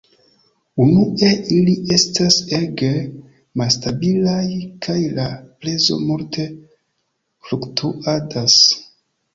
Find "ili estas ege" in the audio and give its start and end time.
1.57-2.89